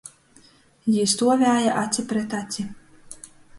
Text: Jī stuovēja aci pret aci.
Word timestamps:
Jī 0.95 1.03
stuovēja 1.11 1.77
aci 1.83 2.07
pret 2.13 2.35
aci. 2.41 2.69